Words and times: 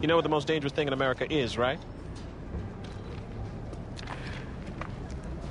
You 0.00 0.06
know 0.06 0.16
what 0.16 0.22
the 0.22 0.30
most 0.30 0.46
dangerous 0.46 0.72
thing 0.72 0.86
in 0.86 0.92
America 0.92 1.30
is, 1.30 1.58
right? 1.58 1.78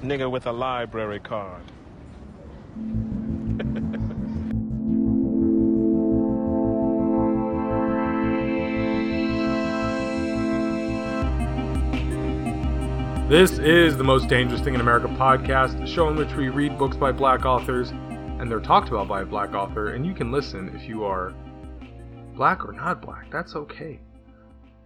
Nigga 0.01 0.29
with 0.29 0.47
a 0.47 0.51
library 0.51 1.19
card. 1.19 1.61
This 13.29 13.59
is 13.59 13.95
the 13.95 14.04
Most 14.04 14.27
Dangerous 14.27 14.59
Thing 14.59 14.73
in 14.73 14.81
America 14.81 15.07
podcast, 15.07 15.79
a 15.84 15.86
show 15.86 16.09
in 16.09 16.16
which 16.16 16.34
we 16.34 16.50
read 16.50 16.79
books 16.79 16.97
by 16.97 17.11
black 17.11 17.45
authors 17.45 17.91
and 18.39 18.50
they're 18.50 18.59
talked 18.59 18.88
about 18.88 19.07
by 19.07 19.21
a 19.21 19.25
black 19.25 19.54
author, 19.54 19.89
and 19.89 20.05
you 20.05 20.13
can 20.13 20.31
listen 20.31 20.73
if 20.73 20.88
you 20.88 21.04
are 21.04 21.34
black 22.36 22.66
or 22.66 22.71
not 22.71 23.02
black. 23.02 23.29
That's 23.29 23.55
okay. 23.55 24.00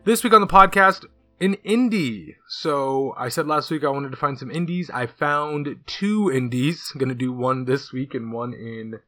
This 0.05 0.21
week 0.21 0.33
on 0.33 0.41
the 0.41 0.47
podcast, 0.47 1.05
an 1.39 1.55
indie. 1.65 2.35
So 2.49 3.15
I 3.17 3.29
said 3.29 3.47
last 3.47 3.71
week 3.71 3.85
I 3.85 3.89
wanted 3.89 4.11
to 4.11 4.17
find 4.17 4.37
some 4.37 4.51
indies. 4.51 4.91
I 4.93 5.05
found 5.05 5.77
two 5.85 6.29
indies. 6.29 6.91
I'm 6.93 6.99
to 7.07 7.15
do 7.15 7.31
one 7.31 7.63
this 7.63 7.93
week 7.93 8.13
and 8.13 8.33
one 8.33 8.53
in 8.53 8.99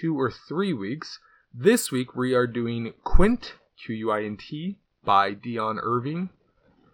two 0.00 0.18
or 0.18 0.28
three 0.28 0.72
weeks. 0.72 1.20
This 1.54 1.92
week 1.92 2.16
we 2.16 2.34
are 2.34 2.48
doing 2.48 2.94
Quint, 3.04 3.54
Q 3.80 3.94
U 3.94 4.10
I 4.10 4.24
N 4.24 4.36
T, 4.36 4.80
by 5.04 5.34
Dionne 5.34 5.78
Irving. 5.80 6.30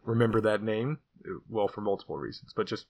Remember 0.05 0.43
that 0.43 0.63
name 0.63 0.99
well 1.49 1.69
for 1.69 1.81
multiple 1.81 2.19
reasons, 2.19 2.53
but 2.55 2.67
just 2.67 2.85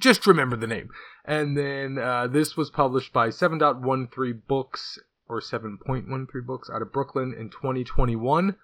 just 0.00 0.26
remember 0.26 0.56
the 0.56 0.66
name. 0.66 0.90
And 1.24 1.56
then 1.56 1.96
uh, 1.96 2.26
this 2.26 2.56
was 2.56 2.70
published 2.70 3.12
by 3.12 3.28
7.13 3.28 4.40
Books 4.48 4.98
or 5.28 5.40
7.13 5.40 6.26
Books 6.44 6.68
out 6.74 6.82
of 6.82 6.92
Brooklyn 6.92 7.32
in 7.38 7.50
2021. 7.50 8.56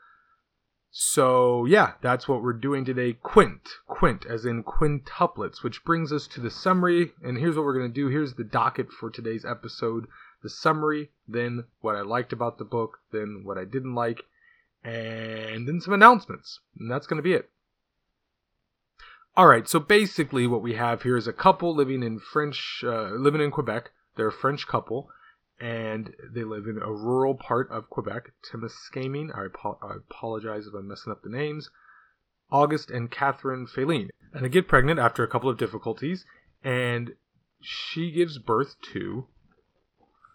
So 0.92 1.66
yeah, 1.66 1.92
that's 2.02 2.26
what 2.26 2.42
we're 2.42 2.52
doing 2.52 2.84
today. 2.84 3.12
Quint, 3.12 3.68
quint, 3.86 4.26
as 4.26 4.44
in 4.44 4.64
quintuplets, 4.64 5.62
which 5.62 5.84
brings 5.84 6.12
us 6.12 6.26
to 6.28 6.40
the 6.40 6.50
summary. 6.50 7.12
And 7.22 7.38
here's 7.38 7.56
what 7.56 7.64
we're 7.64 7.78
gonna 7.78 7.88
do. 7.88 8.08
Here's 8.08 8.34
the 8.34 8.44
docket 8.44 8.90
for 8.90 9.08
today's 9.08 9.44
episode: 9.44 10.08
the 10.42 10.50
summary, 10.50 11.10
then 11.28 11.64
what 11.80 11.94
I 11.94 12.00
liked 12.00 12.32
about 12.32 12.58
the 12.58 12.64
book, 12.64 12.98
then 13.12 13.42
what 13.44 13.56
I 13.56 13.64
didn't 13.64 13.94
like, 13.94 14.24
and 14.82 15.68
then 15.68 15.80
some 15.80 15.94
announcements. 15.94 16.58
And 16.76 16.90
that's 16.90 17.06
gonna 17.06 17.22
be 17.22 17.34
it. 17.34 17.50
All 19.36 19.46
right, 19.46 19.68
so 19.68 19.78
basically 19.78 20.48
what 20.48 20.60
we 20.60 20.74
have 20.74 21.02
here 21.02 21.16
is 21.16 21.28
a 21.28 21.32
couple 21.32 21.74
living 21.74 22.02
in 22.02 22.18
French, 22.18 22.82
uh, 22.84 23.10
living 23.10 23.40
in 23.40 23.52
Quebec. 23.52 23.92
They're 24.16 24.26
a 24.26 24.32
French 24.32 24.66
couple, 24.66 25.08
and 25.60 26.14
they 26.32 26.42
live 26.42 26.66
in 26.66 26.78
a 26.82 26.92
rural 26.92 27.34
part 27.34 27.70
of 27.70 27.90
Quebec. 27.90 28.32
Timiskaming. 28.50 29.28
I, 29.34 29.46
I 29.86 29.96
apologize 29.96 30.66
if 30.66 30.74
I'm 30.74 30.88
messing 30.88 31.12
up 31.12 31.22
the 31.22 31.28
names. 31.28 31.70
August 32.50 32.90
and 32.90 33.10
Catherine 33.10 33.66
Feline, 33.66 34.10
and 34.32 34.44
they 34.44 34.48
get 34.48 34.66
pregnant 34.66 34.98
after 34.98 35.22
a 35.22 35.28
couple 35.28 35.48
of 35.48 35.56
difficulties, 35.56 36.24
and 36.64 37.14
she 37.60 38.10
gives 38.10 38.38
birth 38.38 38.74
to 38.92 39.26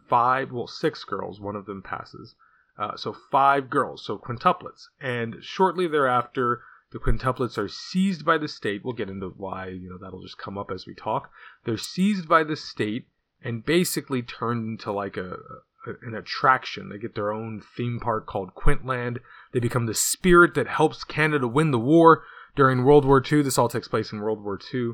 five, 0.08 0.52
well, 0.52 0.68
six 0.68 1.04
girls. 1.04 1.42
One 1.42 1.56
of 1.56 1.66
them 1.66 1.82
passes, 1.82 2.36
uh, 2.78 2.96
so 2.96 3.16
five 3.32 3.70
girls, 3.70 4.06
so 4.06 4.18
quintuplets. 4.18 4.86
And 5.02 5.38
shortly 5.42 5.88
thereafter, 5.88 6.62
the 6.92 7.00
quintuplets 7.00 7.58
are 7.58 7.68
seized 7.68 8.24
by 8.24 8.38
the 8.38 8.48
state. 8.48 8.86
We'll 8.86 8.94
get 8.94 9.10
into 9.10 9.34
why, 9.36 9.68
you 9.68 9.90
know, 9.90 9.98
that'll 9.98 10.22
just 10.22 10.38
come 10.38 10.58
up 10.58 10.72
as 10.72 10.86
we 10.86 10.96
talk. 10.96 11.32
They're 11.66 11.78
seized 11.78 12.30
by 12.30 12.44
the 12.44 12.56
state 12.56 13.08
and 13.46 13.64
basically 13.64 14.24
turned 14.24 14.68
into 14.68 14.92
like 14.92 15.16
a, 15.16 15.38
a 15.86 15.94
an 16.02 16.16
attraction. 16.16 16.90
They 16.90 16.98
get 16.98 17.14
their 17.14 17.32
own 17.32 17.62
theme 17.78 18.00
park 18.02 18.26
called 18.26 18.56
Quintland. 18.56 19.20
They 19.54 19.60
become 19.60 19.86
the 19.86 19.94
spirit 19.94 20.56
that 20.56 20.68
helps 20.68 21.04
Canada 21.04 21.48
win 21.48 21.70
the 21.70 21.78
war 21.78 22.24
during 22.56 22.84
World 22.84 23.06
War 23.06 23.24
II. 23.24 23.44
This 23.44 23.60
all 23.60 23.70
takes 23.70 23.88
place 23.88 24.12
in 24.12 24.20
World 24.20 24.44
War 24.44 24.60
II. 24.74 24.94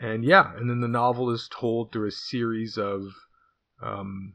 And 0.00 0.24
yeah, 0.24 0.56
and 0.56 0.68
then 0.68 0.80
the 0.80 0.88
novel 0.88 1.30
is 1.30 1.48
told 1.48 1.92
through 1.92 2.08
a 2.08 2.12
series 2.12 2.76
of 2.76 3.02
um, 3.80 4.34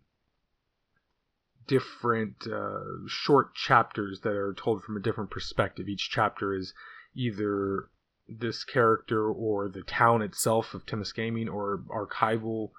different 1.67 2.47
uh, 2.47 2.79
short 3.07 3.53
chapters 3.53 4.21
that 4.21 4.31
are 4.31 4.53
told 4.53 4.83
from 4.83 4.95
a 4.95 5.01
different 5.01 5.31
perspective. 5.31 5.89
Each 5.89 6.09
chapter 6.09 6.53
is 6.55 6.73
either 7.13 7.89
this 8.29 8.63
character 8.63 9.29
or 9.29 9.67
the 9.67 9.83
town 9.83 10.21
itself 10.21 10.73
of 10.73 10.85
Timiskaming 10.85 11.53
or 11.53 11.83
archival 11.89 12.69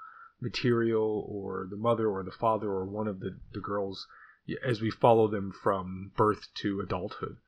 material 0.44 1.26
or 1.28 1.66
the 1.68 1.76
mother 1.76 2.08
or 2.08 2.22
the 2.22 2.30
father 2.30 2.68
or 2.68 2.84
one 2.84 3.08
of 3.08 3.18
the, 3.18 3.36
the 3.52 3.60
girls 3.60 4.06
as 4.64 4.80
we 4.80 4.90
follow 4.90 5.26
them 5.26 5.50
from 5.50 6.12
birth 6.16 6.48
to 6.54 6.80
adulthood. 6.80 7.38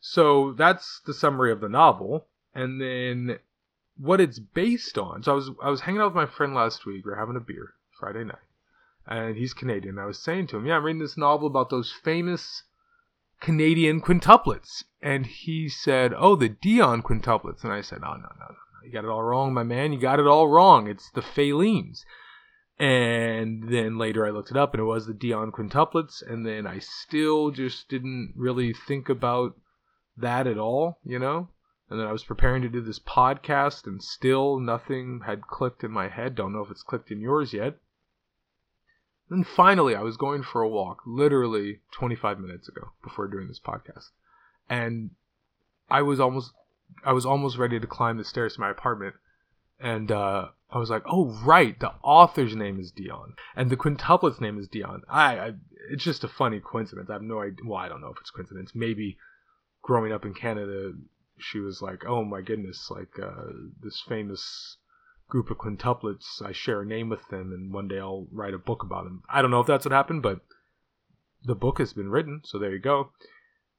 So 0.00 0.52
that's 0.52 1.00
the 1.00 1.14
summary 1.14 1.52
of 1.52 1.60
the 1.60 1.68
novel. 1.68 2.26
And 2.54 2.80
then 2.80 3.38
what 3.98 4.20
it's 4.20 4.38
based 4.38 4.96
on. 4.96 5.22
So 5.22 5.32
I 5.32 5.34
was 5.34 5.50
I 5.62 5.70
was 5.70 5.80
hanging 5.82 6.00
out 6.00 6.14
with 6.14 6.14
my 6.14 6.26
friend 6.26 6.54
last 6.54 6.86
week. 6.86 7.04
We 7.04 7.12
are 7.12 7.16
having 7.16 7.36
a 7.36 7.40
beer 7.40 7.74
Friday 7.98 8.24
night 8.24 8.38
and 9.06 9.36
he's 9.36 9.52
Canadian. 9.52 9.98
I 9.98 10.06
was 10.06 10.18
saying 10.18 10.46
to 10.48 10.56
him, 10.56 10.66
"Yeah, 10.66 10.76
I'm 10.76 10.84
reading 10.84 11.02
this 11.02 11.16
novel 11.16 11.46
about 11.46 11.68
those 11.68 11.92
famous 11.92 12.62
Canadian 13.40 14.00
quintuplets," 14.00 14.84
and 15.02 15.26
he 15.26 15.68
said, 15.68 16.14
"Oh, 16.16 16.36
the 16.36 16.48
Dionne 16.48 17.02
quintuplets," 17.02 17.64
and 17.64 17.72
I 17.72 17.82
said, 17.82 18.00
"Oh, 18.02 18.14
no, 18.14 18.32
no, 18.38 18.46
no, 18.48 18.56
you 18.82 18.90
got 18.90 19.04
it 19.04 19.10
all 19.10 19.22
wrong, 19.22 19.52
my 19.52 19.62
man. 19.62 19.92
You 19.92 20.00
got 20.00 20.20
it 20.20 20.26
all 20.26 20.48
wrong. 20.48 20.88
It's 20.88 21.10
the 21.10 21.20
Felines." 21.20 22.06
And 22.78 23.68
then 23.68 23.98
later 23.98 24.26
I 24.26 24.30
looked 24.30 24.50
it 24.50 24.56
up, 24.56 24.74
and 24.74 24.80
it 24.80 24.84
was 24.84 25.06
the 25.06 25.14
Dionne 25.14 25.52
quintuplets, 25.52 26.22
and 26.26 26.44
then 26.44 26.66
I 26.66 26.80
still 26.80 27.50
just 27.50 27.88
didn't 27.88 28.32
really 28.36 28.72
think 28.72 29.08
about 29.08 29.56
that 30.16 30.46
at 30.46 30.58
all, 30.58 30.98
you 31.04 31.18
know. 31.18 31.48
And 31.88 32.00
then 32.00 32.06
I 32.06 32.12
was 32.12 32.24
preparing 32.24 32.62
to 32.62 32.68
do 32.68 32.80
this 32.80 32.98
podcast, 32.98 33.86
and 33.86 34.02
still 34.02 34.58
nothing 34.58 35.20
had 35.24 35.46
clicked 35.46 35.84
in 35.84 35.92
my 35.92 36.08
head. 36.08 36.34
Don't 36.34 36.52
know 36.52 36.64
if 36.64 36.70
it's 36.70 36.82
clicked 36.82 37.10
in 37.10 37.20
yours 37.20 37.52
yet. 37.52 37.78
Then 39.30 39.44
finally, 39.44 39.94
I 39.94 40.02
was 40.02 40.16
going 40.16 40.42
for 40.42 40.60
a 40.60 40.68
walk, 40.68 41.02
literally 41.06 41.80
25 41.92 42.40
minutes 42.40 42.68
ago, 42.68 42.90
before 43.02 43.28
doing 43.28 43.48
this 43.48 43.60
podcast, 43.60 44.10
and 44.68 45.10
I 45.88 46.02
was 46.02 46.20
almost, 46.20 46.52
I 47.04 47.12
was 47.12 47.24
almost 47.24 47.56
ready 47.56 47.78
to 47.78 47.86
climb 47.86 48.16
the 48.16 48.24
stairs 48.24 48.54
to 48.54 48.60
my 48.60 48.70
apartment, 48.70 49.14
and 49.78 50.10
uh, 50.10 50.48
I 50.74 50.78
was 50.78 50.90
like, 50.90 51.04
"Oh, 51.06 51.26
right, 51.44 51.78
the 51.78 51.92
author's 52.02 52.56
name 52.56 52.80
is 52.80 52.92
Dionne, 52.92 53.34
and 53.56 53.70
the 53.70 53.76
quintuplet's 53.76 54.40
name 54.40 54.58
is 54.58 54.68
Dionne." 54.68 55.02
I, 55.08 55.38
I, 55.38 55.52
it's 55.90 56.04
just 56.04 56.24
a 56.24 56.28
funny 56.28 56.60
coincidence. 56.60 57.08
I 57.08 57.14
have 57.14 57.22
no 57.22 57.40
idea. 57.40 57.64
Well, 57.64 57.78
I 57.78 57.88
don't 57.88 58.00
know 58.00 58.08
if 58.08 58.18
it's 58.20 58.30
coincidence. 58.30 58.72
Maybe 58.74 59.16
growing 59.82 60.12
up 60.12 60.24
in 60.24 60.34
Canada, 60.34 60.92
she 61.38 61.58
was 61.60 61.80
like, 61.80 62.04
"Oh 62.06 62.24
my 62.24 62.40
goodness, 62.40 62.90
like 62.90 63.18
uh, 63.22 63.52
this 63.82 64.02
famous." 64.06 64.76
group 65.26 65.50
of 65.50 65.56
quintuplets. 65.56 66.42
I 66.44 66.52
share 66.52 66.82
a 66.82 66.86
name 66.86 67.08
with 67.08 67.26
them, 67.30 67.50
and 67.50 67.72
one 67.72 67.88
day 67.88 67.98
I'll 67.98 68.28
write 68.30 68.54
a 68.54 68.58
book 68.58 68.82
about 68.82 69.04
them. 69.04 69.22
I 69.28 69.40
don't 69.40 69.50
know 69.50 69.60
if 69.60 69.66
that's 69.66 69.86
what 69.86 69.92
happened, 69.92 70.22
but 70.22 70.40
the 71.44 71.54
book 71.54 71.78
has 71.78 71.92
been 71.92 72.10
written, 72.10 72.42
so 72.44 72.58
there 72.58 72.72
you 72.72 72.78
go. 72.78 73.10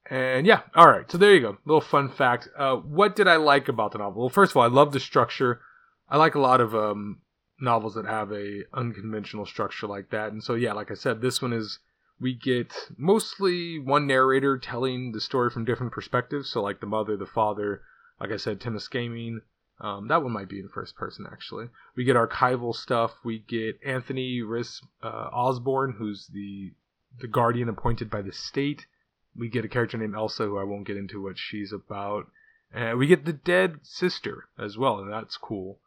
And 0.08 0.46
yeah, 0.46 0.62
all 0.74 0.88
right, 0.88 1.10
so 1.10 1.18
there 1.18 1.34
you 1.34 1.40
go. 1.40 1.58
Little 1.64 1.80
fun 1.80 2.10
fact. 2.10 2.48
Uh, 2.56 2.76
what 2.76 3.16
did 3.16 3.26
I 3.26 3.36
like 3.36 3.68
about 3.68 3.92
the 3.92 3.98
novel? 3.98 4.22
Well, 4.22 4.28
first 4.28 4.52
of 4.52 4.56
all, 4.56 4.62
I 4.62 4.68
love 4.68 4.92
the 4.92 5.00
structure. 5.00 5.60
I 6.08 6.16
like 6.16 6.34
a 6.34 6.40
lot 6.40 6.60
of 6.60 6.74
um, 6.74 7.20
novels 7.60 7.94
that 7.94 8.06
have 8.06 8.32
a 8.32 8.62
unconventional 8.72 9.46
structure 9.46 9.86
like 9.86 10.10
that, 10.10 10.32
and 10.32 10.42
so 10.42 10.54
yeah, 10.54 10.72
like 10.72 10.90
I 10.90 10.94
said, 10.94 11.20
this 11.20 11.42
one 11.42 11.52
is 11.52 11.78
we 12.20 12.34
get 12.34 12.72
mostly 12.96 13.78
one 13.78 14.06
narrator 14.06 14.58
telling 14.58 15.12
the 15.12 15.20
story 15.20 15.50
from 15.50 15.64
different 15.64 15.92
perspectives. 15.92 16.48
So 16.50 16.62
like 16.62 16.80
the 16.80 16.86
mother, 16.86 17.16
the 17.16 17.26
father, 17.26 17.82
like 18.20 18.30
I 18.30 18.36
said, 18.38 18.60
Timiskaming, 18.60 19.40
um, 19.80 20.08
that 20.08 20.22
one 20.22 20.32
might 20.32 20.48
be 20.48 20.60
in 20.60 20.68
first 20.68 20.96
person, 20.96 21.26
actually. 21.30 21.68
We 21.94 22.04
get 22.04 22.16
archival 22.16 22.74
stuff. 22.74 23.12
We 23.24 23.40
get 23.40 23.78
Anthony 23.84 24.40
Rhys 24.40 24.80
uh, 25.02 25.28
Osborne, 25.32 25.96
who's 25.98 26.28
the 26.32 26.72
the 27.18 27.28
guardian 27.28 27.68
appointed 27.68 28.10
by 28.10 28.22
the 28.22 28.32
state. 28.32 28.86
We 29.34 29.48
get 29.48 29.64
a 29.64 29.68
character 29.68 29.98
named 29.98 30.14
Elsa, 30.14 30.44
who 30.44 30.58
I 30.58 30.64
won't 30.64 30.86
get 30.86 30.96
into 30.96 31.22
what 31.22 31.38
she's 31.38 31.72
about. 31.72 32.26
And 32.72 32.98
we 32.98 33.06
get 33.06 33.24
the 33.24 33.32
dead 33.32 33.80
sister 33.82 34.48
as 34.58 34.78
well, 34.78 34.98
and 34.98 35.12
that's 35.12 35.36
cool. 35.36 35.78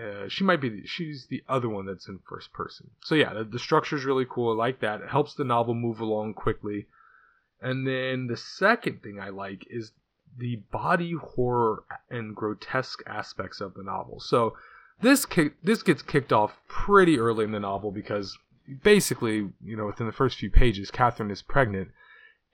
Uh, 0.00 0.28
she 0.28 0.44
might 0.44 0.60
be 0.60 0.86
she's 0.86 1.26
the 1.28 1.42
other 1.48 1.68
one 1.68 1.86
that's 1.86 2.08
in 2.08 2.20
first 2.28 2.52
person. 2.52 2.90
So 3.02 3.14
yeah, 3.14 3.34
the, 3.34 3.44
the 3.44 3.58
structure 3.58 3.96
is 3.96 4.04
really 4.04 4.26
cool. 4.28 4.52
I 4.52 4.56
like 4.56 4.80
that. 4.80 5.00
It 5.00 5.10
helps 5.10 5.34
the 5.34 5.44
novel 5.44 5.74
move 5.74 6.00
along 6.00 6.34
quickly. 6.34 6.86
And 7.60 7.86
then 7.86 8.26
the 8.28 8.36
second 8.36 9.02
thing 9.02 9.20
I 9.20 9.28
like 9.28 9.66
is 9.68 9.92
the 10.38 10.56
body 10.70 11.12
horror 11.12 11.84
and 12.08 12.34
grotesque 12.34 13.02
aspects 13.06 13.60
of 13.60 13.74
the 13.74 13.82
novel. 13.82 14.20
So 14.20 14.56
this 15.02 15.26
ki- 15.26 15.50
this 15.62 15.82
gets 15.82 16.02
kicked 16.02 16.32
off 16.32 16.58
pretty 16.68 17.18
early 17.18 17.44
in 17.44 17.52
the 17.52 17.60
novel 17.60 17.90
because 17.90 18.38
basically, 18.82 19.50
you 19.62 19.76
know, 19.76 19.86
within 19.86 20.06
the 20.06 20.12
first 20.12 20.38
few 20.38 20.50
pages, 20.50 20.90
Catherine 20.90 21.30
is 21.30 21.42
pregnant 21.42 21.90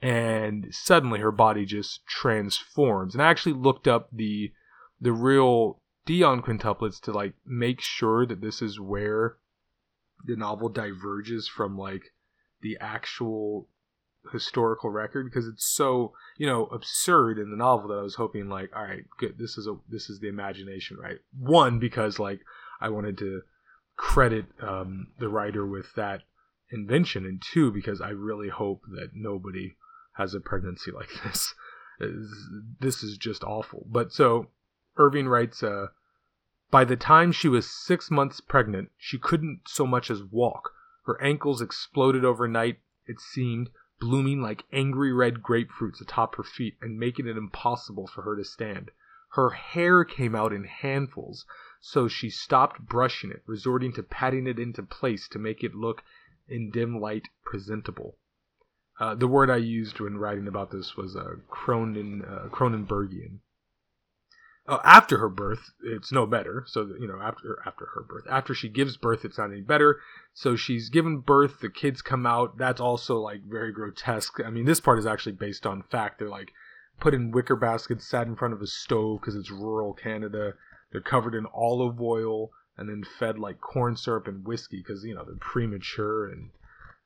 and 0.01 0.67
suddenly 0.71 1.19
her 1.19 1.31
body 1.31 1.65
just 1.65 2.05
transforms. 2.05 3.13
And 3.13 3.21
I 3.21 3.29
actually 3.29 3.53
looked 3.53 3.87
up 3.87 4.09
the 4.11 4.51
the 4.99 5.11
real 5.11 5.79
Dionne 6.07 6.41
quintuplets 6.41 7.01
to 7.01 7.11
like 7.11 7.33
make 7.45 7.81
sure 7.81 8.25
that 8.25 8.41
this 8.41 8.61
is 8.61 8.79
where 8.79 9.37
the 10.25 10.35
novel 10.35 10.69
diverges 10.69 11.47
from 11.47 11.77
like 11.77 12.13
the 12.61 12.77
actual 12.79 13.67
historical 14.31 14.89
record 14.89 15.25
because 15.25 15.47
it's 15.47 15.65
so 15.65 16.13
you 16.37 16.45
know 16.45 16.65
absurd 16.65 17.37
in 17.39 17.49
the 17.49 17.55
novel 17.57 17.89
that 17.89 17.99
I 17.99 18.01
was 18.01 18.15
hoping 18.15 18.49
like 18.49 18.71
all 18.75 18.83
right 18.83 19.05
good 19.19 19.37
this 19.37 19.57
is 19.57 19.67
a 19.67 19.75
this 19.89 20.09
is 20.09 20.19
the 20.19 20.27
imagination 20.27 20.97
right? 20.97 21.17
One 21.37 21.79
because 21.79 22.19
like 22.19 22.41
I 22.81 22.89
wanted 22.89 23.17
to 23.19 23.41
credit 23.95 24.45
um, 24.61 25.07
the 25.19 25.27
writer 25.27 25.65
with 25.65 25.93
that 25.95 26.21
invention 26.71 27.25
and 27.25 27.41
two 27.41 27.71
because 27.71 28.01
I 28.01 28.09
really 28.09 28.49
hope 28.49 28.83
that 28.91 29.09
nobody 29.13 29.75
has 30.13 30.33
a 30.33 30.39
pregnancy 30.39 30.91
like 30.95 31.09
this. 31.23 31.53
This 32.79 33.01
is 33.01 33.17
just 33.17 33.43
awful. 33.43 33.85
But 33.89 34.13
so 34.13 34.47
Irving 34.97 35.27
writes 35.27 35.63
uh, 35.63 35.87
by 36.69 36.83
the 36.83 36.95
time 36.95 37.31
she 37.31 37.47
was 37.47 37.69
six 37.69 38.11
months 38.11 38.41
pregnant 38.41 38.91
she 38.97 39.17
couldn't 39.17 39.61
so 39.67 39.87
much 39.87 40.11
as 40.11 40.23
walk 40.23 40.73
her 41.05 41.21
ankles 41.21 41.61
exploded 41.61 42.25
overnight 42.25 42.79
it 43.05 43.19
seemed 43.19 43.69
blooming 43.99 44.41
like 44.41 44.63
angry 44.71 45.11
red 45.11 45.41
grapefruits 45.41 46.01
atop 46.01 46.35
her 46.35 46.43
feet 46.43 46.77
and 46.81 46.99
making 46.99 47.27
it 47.27 47.37
impossible 47.37 48.07
for 48.07 48.21
her 48.21 48.35
to 48.35 48.43
stand. 48.43 48.91
Her 49.31 49.49
hair 49.51 50.05
came 50.05 50.35
out 50.35 50.53
in 50.53 50.65
handfuls, 50.65 51.45
so 51.79 52.07
she 52.07 52.29
stopped 52.29 52.87
brushing 52.87 53.31
it, 53.31 53.43
resorting 53.45 53.93
to 53.93 54.03
patting 54.03 54.47
it 54.47 54.59
into 54.59 54.83
place 54.83 55.27
to 55.29 55.39
make 55.39 55.63
it 55.63 55.75
look 55.75 56.03
in 56.47 56.69
dim 56.69 56.99
light 56.99 57.27
presentable. 57.43 58.17
Uh, 58.99 59.15
the 59.15 59.27
word 59.27 59.49
I 59.49 59.57
used 59.57 59.99
when 59.99 60.17
writing 60.17 60.47
about 60.47 60.71
this 60.71 60.95
was 60.95 61.15
uh, 61.15 61.35
Cronin, 61.49 62.23
uh, 62.23 62.49
Cronenbergian 62.49 63.39
uh, 64.67 64.79
after 64.83 65.17
her 65.17 65.29
birth, 65.29 65.71
it's 65.83 66.11
no 66.11 66.25
better. 66.25 66.65
So 66.67 66.89
you 66.99 67.07
know, 67.07 67.19
after 67.21 67.57
after 67.65 67.85
her 67.95 68.03
birth, 68.03 68.25
after 68.29 68.53
she 68.53 68.67
gives 68.67 68.97
birth, 68.97 69.23
it's 69.23 69.37
not 69.37 69.51
any 69.51 69.61
better. 69.61 69.99
So 70.33 70.55
she's 70.55 70.89
given 70.89 71.19
birth. 71.19 71.61
The 71.61 71.69
kids 71.69 72.01
come 72.01 72.25
out. 72.25 72.57
That's 72.57 72.81
also 72.81 73.17
like 73.17 73.41
very 73.43 73.71
grotesque. 73.71 74.39
I 74.45 74.49
mean, 74.49 74.65
this 74.65 74.81
part 74.81 74.99
is 74.99 75.05
actually 75.05 75.33
based 75.33 75.65
on 75.65 75.83
fact. 75.83 76.19
They're 76.19 76.29
like 76.29 76.51
put 76.99 77.13
in 77.13 77.31
wicker 77.31 77.55
baskets, 77.55 78.05
sat 78.05 78.27
in 78.27 78.35
front 78.35 78.53
of 78.53 78.61
a 78.61 78.67
stove 78.67 79.21
because 79.21 79.35
it's 79.35 79.51
rural 79.51 79.93
Canada. 79.93 80.53
They're 80.91 81.01
covered 81.01 81.35
in 81.35 81.45
olive 81.53 82.01
oil 82.01 82.51
and 82.77 82.89
then 82.89 83.03
fed 83.03 83.39
like 83.39 83.61
corn 83.61 83.95
syrup 83.95 84.27
and 84.27 84.45
whiskey 84.45 84.83
because 84.85 85.03
you 85.03 85.15
know 85.15 85.23
they're 85.25 85.35
premature 85.35 86.27
and 86.27 86.49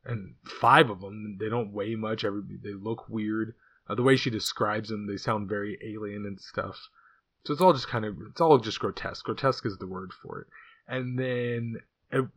and 0.04 0.34
five 0.46 0.90
of 0.90 1.02
them 1.02 1.38
they 1.40 1.50
don't 1.50 1.74
weigh 1.74 1.94
much. 1.96 2.24
Every 2.24 2.42
they 2.64 2.74
look 2.74 3.08
weird. 3.08 3.54
Uh, 3.88 3.96
the 3.96 4.04
way 4.04 4.16
she 4.16 4.30
describes 4.30 4.90
them, 4.90 5.06
they 5.06 5.18
sound 5.18 5.50
very 5.50 5.78
alien 5.84 6.26
and 6.26 6.40
stuff. 6.40 6.90
So 7.44 7.54
it's 7.54 7.62
all 7.62 7.74
just 7.74 7.88
kind 7.88 8.06
of 8.06 8.18
it's 8.30 8.40
all 8.40 8.60
just 8.60 8.80
grotesque. 8.80 9.26
Grotesque 9.26 9.66
is 9.66 9.78
the 9.78 9.88
word 9.88 10.14
for 10.14 10.42
it. 10.42 10.48
And 10.88 11.18
then 11.18 11.82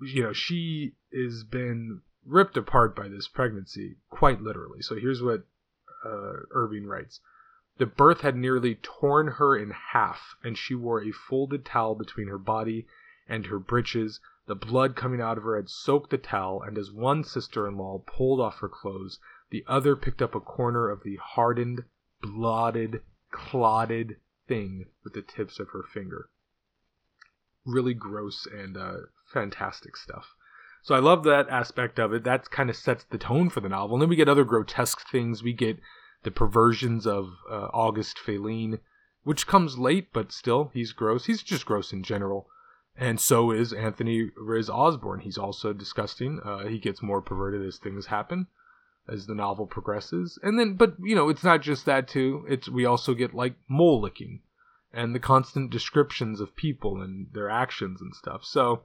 you 0.01 0.23
know 0.23 0.33
she 0.33 0.95
has 1.13 1.45
been 1.45 2.01
ripped 2.25 2.57
apart 2.57 2.97
by 2.97 3.09
this 3.09 3.29
pregnancy 3.29 3.97
quite 4.09 4.41
literally. 4.41 4.81
So 4.81 4.95
here's 4.95 5.23
what 5.23 5.45
uh, 6.05 6.45
Irving 6.51 6.87
writes. 6.87 7.21
The 7.77 7.87
birth 7.87 8.23
had 8.23 8.37
nearly 8.37 8.77
torn 8.77 9.27
her 9.27 9.57
in 9.57 9.73
half, 9.73 10.37
and 10.43 10.57
she 10.57 10.75
wore 10.75 11.03
a 11.03 11.11
folded 11.11 11.65
towel 11.65 11.95
between 11.95 12.29
her 12.29 12.39
body 12.39 12.87
and 13.29 13.47
her 13.47 13.59
breeches. 13.59 14.21
The 14.47 14.55
blood 14.55 14.97
coming 14.97 15.21
out 15.21 15.37
of 15.37 15.45
her 15.45 15.57
had 15.57 15.69
soaked 15.69 16.11
the 16.11 16.19
towel, 16.19 16.63
and 16.63 16.79
as 16.79 16.93
one 16.93 17.25
sister 17.25 17.67
in 17.67 17.77
law 17.77 17.99
pulled 18.07 18.41
off 18.41 18.61
her 18.61 18.69
clothes, 18.69 19.19
the 19.51 19.65
other 19.67 19.97
picked 19.97 20.23
up 20.23 20.35
a 20.35 20.41
corner 20.41 20.89
of 20.89 21.03
the 21.03 21.17
hardened, 21.17 21.85
blotted, 22.23 23.03
clotted 23.31 24.17
thing 24.47 24.87
with 25.03 25.15
the 25.15 25.23
tips 25.23 25.59
of 25.59 25.69
her 25.71 25.83
finger. 25.83 26.29
Really 27.65 27.95
gross 27.95 28.47
and 28.47 28.77
uh, 28.77 28.97
fantastic 29.33 29.97
stuff. 29.97 30.35
So 30.83 30.95
I 30.95 30.99
love 30.99 31.25
that 31.25 31.49
aspect 31.49 31.99
of 31.99 32.13
it. 32.13 32.25
That 32.25 32.51
kind 32.51 32.69
of 32.69 32.77
sets 32.77 33.05
the 33.05 33.17
tone 33.17 33.49
for 33.49 33.61
the 33.61 33.71
novel. 33.71 33.97
And 33.97 34.03
then 34.03 34.09
we 34.11 34.17
get 34.17 34.29
other 34.29 34.45
grotesque 34.45 35.01
things. 35.11 35.43
We 35.43 35.55
get 35.55 35.79
the 36.25 36.31
perversions 36.31 37.07
of 37.07 37.31
uh, 37.51 37.69
August 37.73 38.19
Faline, 38.19 38.81
which 39.23 39.47
comes 39.47 39.79
late, 39.79 40.09
but 40.13 40.31
still, 40.31 40.71
he's 40.75 40.93
gross. 40.93 41.25
He's 41.25 41.43
just 41.43 41.65
gross 41.65 41.93
in 41.93 42.03
general. 42.03 42.49
And 42.97 43.19
so 43.19 43.51
is 43.51 43.73
Anthony 43.73 44.31
Riz 44.37 44.69
Osborne. 44.69 45.21
He's 45.21 45.39
also 45.39 45.73
disgusting. 45.73 46.41
Uh, 46.45 46.67
he 46.67 46.79
gets 46.79 47.03
more 47.03 47.23
perverted 47.23 47.67
as 47.67 47.79
things 47.79 48.07
happen 48.07 48.47
as 49.09 49.27
the 49.27 49.35
novel 49.35 49.67
progresses. 49.67 50.39
And 50.43 50.59
then, 50.59 50.75
but 50.75 50.95
you 51.03 51.15
know, 51.15 51.29
it's 51.29 51.45
not 51.45 51.63
just 51.63 51.85
that 51.87 52.09
too. 52.09 52.45
It's 52.49 52.69
we 52.69 52.85
also 52.85 53.15
get 53.15 53.35
like 53.35 53.55
mole 53.69 54.01
licking, 54.01 54.41
and 54.93 55.15
the 55.15 55.21
constant 55.21 55.71
descriptions 55.71 56.41
of 56.41 56.57
people 56.57 57.01
and 57.01 57.27
their 57.33 57.51
actions 57.51 58.01
and 58.01 58.15
stuff. 58.15 58.45
So 58.45 58.83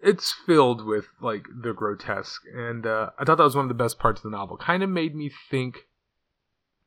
it's 0.00 0.34
filled 0.46 0.84
with 0.84 1.06
like 1.20 1.46
the 1.62 1.72
grotesque, 1.72 2.42
and 2.54 2.86
uh, 2.86 3.10
I 3.18 3.24
thought 3.24 3.36
that 3.36 3.44
was 3.44 3.56
one 3.56 3.66
of 3.66 3.68
the 3.68 3.74
best 3.74 3.98
parts 3.98 4.20
of 4.20 4.30
the 4.30 4.36
novel. 4.36 4.56
Kind 4.56 4.82
of 4.82 4.90
made 4.90 5.14
me 5.14 5.30
think 5.50 5.86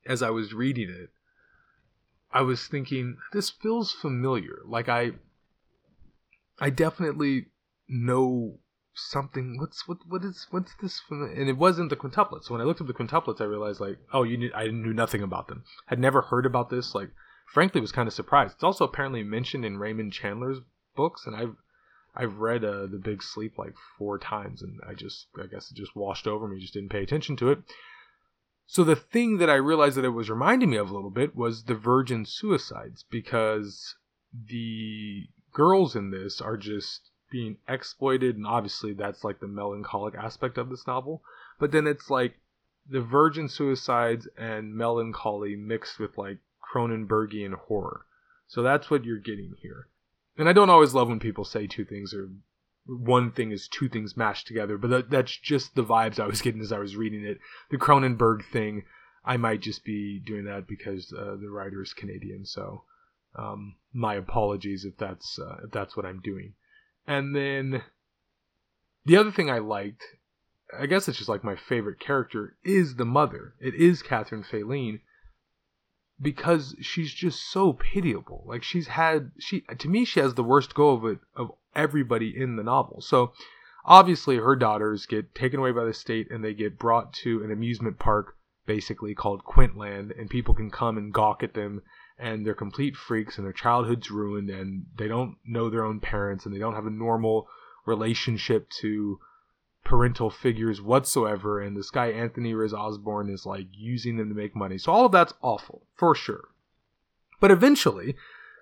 as 0.05 0.21
I 0.21 0.29
was 0.29 0.53
reading 0.53 0.89
it. 0.89 1.09
I 2.31 2.41
was 2.41 2.67
thinking 2.67 3.17
this 3.31 3.51
feels 3.51 3.91
familiar. 3.91 4.59
Like 4.65 4.89
I, 4.89 5.11
I 6.59 6.71
definitely 6.71 7.47
know 7.87 8.57
something. 8.95 9.57
What's 9.59 9.87
what? 9.87 9.97
What 10.07 10.23
is 10.23 10.47
what's 10.51 10.73
this? 10.81 10.99
From, 10.99 11.23
and 11.23 11.49
it 11.49 11.57
wasn't 11.57 11.89
the 11.89 11.95
quintuplets. 11.95 12.45
So 12.45 12.53
when 12.53 12.61
I 12.61 12.65
looked 12.65 12.81
up 12.81 12.87
the 12.87 12.93
quintuplets, 12.93 13.41
I 13.41 13.45
realized 13.45 13.79
like, 13.79 13.97
oh, 14.11 14.23
you 14.23 14.37
knew, 14.37 14.51
I 14.53 14.67
knew 14.67 14.93
nothing 14.93 15.21
about 15.21 15.47
them. 15.47 15.63
Had 15.87 15.99
never 15.99 16.21
heard 16.21 16.45
about 16.45 16.69
this. 16.69 16.93
Like, 16.93 17.09
frankly, 17.51 17.81
was 17.81 17.91
kind 17.91 18.07
of 18.07 18.13
surprised. 18.13 18.55
It's 18.55 18.63
also 18.63 18.85
apparently 18.85 19.23
mentioned 19.23 19.65
in 19.65 19.77
Raymond 19.77 20.13
Chandler's 20.13 20.59
books, 20.95 21.25
and 21.25 21.35
I've 21.35 21.55
I've 22.15 22.37
read 22.37 22.63
uh, 22.63 22.85
The 22.85 23.01
Big 23.03 23.23
Sleep 23.23 23.57
like 23.57 23.73
four 23.97 24.19
times, 24.19 24.61
and 24.61 24.79
I 24.87 24.93
just 24.93 25.27
I 25.41 25.47
guess 25.47 25.71
it 25.71 25.75
just 25.75 25.95
washed 25.95 26.27
over 26.27 26.47
me. 26.47 26.59
Just 26.59 26.73
didn't 26.73 26.89
pay 26.89 27.03
attention 27.03 27.35
to 27.37 27.51
it. 27.51 27.59
So 28.65 28.83
the 28.83 28.95
thing 28.95 29.37
that 29.39 29.49
I 29.49 29.55
realized 29.55 29.97
that 29.97 30.05
it 30.05 30.09
was 30.09 30.29
reminding 30.29 30.69
me 30.69 30.77
of 30.77 30.89
a 30.89 30.93
little 30.93 31.09
bit 31.09 31.35
was 31.35 31.63
the 31.63 31.75
virgin 31.75 32.25
suicides 32.25 33.03
because 33.09 33.95
the 34.33 35.27
girls 35.51 35.95
in 35.95 36.11
this 36.11 36.39
are 36.39 36.57
just 36.57 37.09
being 37.33 37.57
exploited, 37.67 38.37
and 38.37 38.45
obviously 38.45 38.93
that's 38.93 39.23
like 39.23 39.39
the 39.39 39.47
melancholic 39.47 40.13
aspect 40.13 40.59
of 40.59 40.69
this 40.69 40.85
novel. 40.85 41.23
But 41.59 41.71
then 41.71 41.87
it's 41.87 42.11
like 42.11 42.35
the 42.87 43.01
virgin 43.01 43.49
suicides 43.49 44.27
and 44.37 44.75
melancholy 44.75 45.55
mixed 45.55 45.99
with 45.99 46.15
like 46.15 46.37
Cronenbergian 46.71 47.55
horror. 47.55 48.05
So 48.47 48.61
that's 48.61 48.91
what 48.91 49.03
you're 49.03 49.17
getting 49.17 49.55
here. 49.59 49.87
And 50.37 50.47
I 50.47 50.53
don't 50.53 50.69
always 50.69 50.93
love 50.93 51.09
when 51.09 51.19
people 51.19 51.43
say 51.43 51.65
two 51.65 51.85
things 51.85 52.13
or 52.13 52.29
one 52.85 53.31
thing 53.31 53.51
is 53.51 53.67
two 53.67 53.89
things 53.89 54.15
mashed 54.15 54.45
together, 54.45 54.77
but 54.77 54.89
that, 54.91 55.09
that's 55.09 55.35
just 55.35 55.73
the 55.73 55.83
vibes 55.83 56.19
I 56.19 56.27
was 56.27 56.41
getting 56.41 56.61
as 56.61 56.71
I 56.71 56.79
was 56.79 56.95
reading 56.95 57.25
it. 57.25 57.39
The 57.71 57.77
Cronenberg 57.77 58.45
thing, 58.45 58.83
I 59.25 59.37
might 59.37 59.61
just 59.61 59.83
be 59.83 60.19
doing 60.19 60.45
that 60.45 60.67
because 60.67 61.11
uh, 61.17 61.35
the 61.41 61.49
writer 61.49 61.81
is 61.81 61.93
Canadian, 61.93 62.45
so 62.45 62.83
um, 63.35 63.75
my 63.91 64.15
apologies 64.15 64.85
if 64.85 64.97
that's 64.97 65.39
uh, 65.39 65.61
if 65.63 65.71
that's 65.71 65.97
what 65.97 66.05
I'm 66.05 66.19
doing. 66.19 66.53
And 67.07 67.35
then 67.35 67.83
the 69.05 69.17
other 69.17 69.31
thing 69.31 69.49
I 69.49 69.59
liked, 69.59 70.03
I 70.77 70.85
guess 70.85 71.07
it's 71.07 71.17
just 71.17 71.29
like 71.29 71.43
my 71.43 71.55
favorite 71.55 71.99
character, 71.99 72.55
is 72.63 72.95
the 72.95 73.05
mother. 73.05 73.55
It 73.59 73.75
is 73.75 74.01
Catherine 74.01 74.43
Faline 74.43 75.01
because 76.21 76.75
she's 76.81 77.13
just 77.13 77.51
so 77.51 77.73
pitiable. 77.73 78.43
Like 78.47 78.63
she's 78.63 78.87
had 78.87 79.31
she 79.39 79.61
to 79.77 79.89
me 79.89 80.05
she 80.05 80.19
has 80.19 80.35
the 80.35 80.43
worst 80.43 80.73
go 80.73 80.91
of 80.91 81.05
it 81.05 81.19
of 81.35 81.51
everybody 81.75 82.33
in 82.35 82.55
the 82.55 82.63
novel. 82.63 83.01
So 83.01 83.33
obviously 83.85 84.37
her 84.37 84.55
daughters 84.55 85.05
get 85.05 85.35
taken 85.35 85.59
away 85.59 85.71
by 85.71 85.83
the 85.83 85.93
state 85.93 86.31
and 86.31 86.43
they 86.43 86.53
get 86.53 86.79
brought 86.79 87.13
to 87.13 87.43
an 87.43 87.51
amusement 87.51 87.99
park 87.99 88.37
basically 88.65 89.13
called 89.13 89.43
Quintland 89.43 90.17
and 90.17 90.29
people 90.29 90.53
can 90.53 90.71
come 90.71 90.97
and 90.97 91.13
gawk 91.13 91.43
at 91.43 91.53
them 91.53 91.81
and 92.23 92.45
they're 92.45 92.53
complete 92.53 92.95
freaks 92.95 93.37
and 93.37 93.45
their 93.45 93.53
childhood's 93.53 94.09
ruined 94.09 94.49
and 94.49 94.85
they 94.97 95.09
don't 95.09 95.35
know 95.45 95.69
their 95.69 95.83
own 95.83 95.99
parents 95.99 96.45
and 96.45 96.55
they 96.55 96.59
don't 96.59 96.75
have 96.75 96.85
a 96.85 96.89
normal 96.89 97.47
relationship 97.85 98.69
to 98.69 99.19
parental 99.83 100.29
figures 100.29 100.81
whatsoever 100.81 101.59
and 101.59 101.75
this 101.75 101.91
guy 101.91 102.07
Anthony 102.07 102.53
Riz 102.53 102.73
Osborne 102.73 103.29
is 103.29 103.45
like 103.45 103.67
using 103.73 104.15
them 104.15 104.29
to 104.29 104.35
make 104.35 104.55
money. 104.55 104.77
So 104.77 104.93
all 104.93 105.05
of 105.05 105.11
that's 105.11 105.33
awful 105.41 105.85
for 105.95 106.15
sure. 106.15 106.45
But 107.41 107.51
eventually 107.51 108.15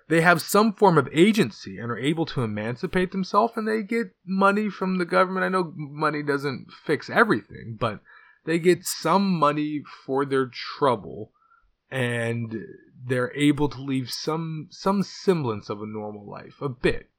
they 0.08 0.22
have 0.22 0.42
some 0.42 0.72
form 0.72 0.98
of 0.98 1.08
agency 1.12 1.78
and 1.78 1.92
are 1.92 1.98
able 1.98 2.26
to 2.26 2.42
emancipate 2.42 3.12
themselves 3.12 3.52
and 3.56 3.68
they 3.68 3.84
get 3.84 4.08
money 4.26 4.68
from 4.68 4.98
the 4.98 5.04
government. 5.04 5.44
I 5.44 5.48
know 5.48 5.72
money 5.76 6.24
doesn't 6.24 6.66
fix 6.84 7.08
everything, 7.08 7.76
but 7.78 8.00
they 8.44 8.58
get 8.58 8.84
some 8.84 9.38
money 9.38 9.82
for 10.04 10.24
their 10.24 10.46
trouble 10.46 11.30
and 11.92 12.56
they're 13.06 13.36
able 13.36 13.68
to 13.68 13.82
leave 13.82 14.10
some 14.10 14.66
some 14.70 15.02
semblance 15.02 15.68
of 15.68 15.82
a 15.82 15.86
normal 15.86 16.24
life, 16.24 16.62
a 16.62 16.68
bit. 16.68 17.10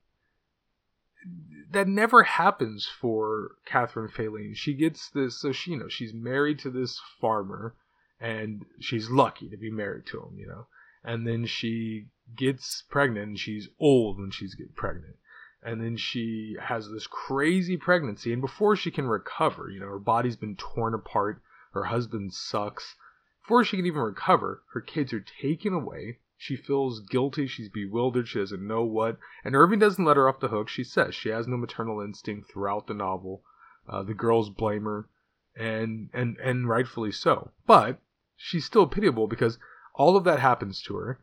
That 1.72 1.88
never 1.88 2.24
happens 2.24 2.90
for 3.00 3.52
Catherine 3.66 4.10
Faline. 4.10 4.56
She 4.56 4.74
gets 4.74 5.10
this, 5.12 5.40
so 5.40 5.52
she 5.52 5.72
you 5.72 5.78
know 5.78 5.88
she's 5.88 6.14
married 6.14 6.58
to 6.60 6.72
this 6.72 7.00
farmer, 7.22 7.76
and 8.20 8.66
she's 8.80 9.12
lucky 9.12 9.48
to 9.50 9.58
be 9.58 9.70
married 9.70 10.08
to 10.08 10.18
him, 10.18 10.40
you 10.40 10.48
know. 10.48 10.66
And 11.04 11.28
then 11.28 11.46
she 11.46 12.08
gets 12.36 12.84
pregnant, 12.90 13.28
and 13.28 13.40
she's 13.40 13.70
old 13.80 14.20
when 14.20 14.32
she's 14.32 14.56
get 14.56 14.76
pregnant, 14.76 15.18
and 15.62 15.82
then 15.82 15.98
she 15.98 16.58
has 16.60 16.90
this 16.90 17.06
crazy 17.06 17.78
pregnancy, 17.78 18.34
and 18.34 18.42
before 18.42 18.76
she 18.76 18.90
can 18.90 19.06
recover, 19.06 19.70
you 19.70 19.80
know, 19.80 19.88
her 19.88 20.00
body's 20.00 20.36
been 20.36 20.56
torn 20.56 20.96
apart 20.96 21.44
Her 21.74 21.86
husband 21.86 22.34
sucks. 22.34 22.96
Before 23.44 23.66
she 23.66 23.76
can 23.76 23.86
even 23.86 24.02
recover, 24.02 24.64
her 24.74 24.80
kids 24.82 25.12
are 25.12 25.20
taken 25.42 25.74
away. 25.74 26.20
She 26.38 26.56
feels 26.56 27.02
guilty. 27.02 27.46
She's 27.46 27.70
bewildered. 27.70 28.28
She 28.28 28.40
doesn't 28.40 28.66
know 28.66 28.84
what. 28.84 29.18
And 29.44 29.54
Irving 29.56 29.80
doesn't 29.80 30.04
let 30.04 30.16
her 30.16 30.30
off 30.30 30.40
the 30.40 30.48
hook. 30.48 30.70
She 30.70 30.84
says 30.84 31.14
she 31.14 31.30
has 31.30 31.48
no 31.48 31.58
maternal 31.58 32.00
instinct 32.00 32.50
throughout 32.50 32.88
the 32.88 32.94
novel. 32.94 33.44
Uh, 33.88 34.02
the 34.04 34.14
girls 34.14 34.50
blame 34.50 34.86
her, 34.86 35.10
and 35.58 36.10
and 36.14 36.38
and 36.38 36.70
rightfully 36.70 37.12
so. 37.12 37.52
But 37.68 38.00
she's 38.38 38.64
still 38.64 38.88
pitiable 38.88 39.28
because 39.28 39.60
all 39.94 40.16
of 40.16 40.24
that 40.24 40.40
happens 40.40 40.82
to 40.84 40.96
her. 40.96 41.20